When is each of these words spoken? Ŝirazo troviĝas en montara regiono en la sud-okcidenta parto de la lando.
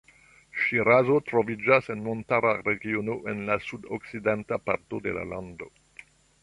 Ŝirazo 0.61 1.17
troviĝas 1.31 1.91
en 1.95 2.01
montara 2.07 2.55
regiono 2.69 3.19
en 3.35 3.45
la 3.51 3.59
sud-okcidenta 3.67 4.61
parto 4.71 5.05
de 5.09 5.17
la 5.21 5.33
lando. 5.35 5.71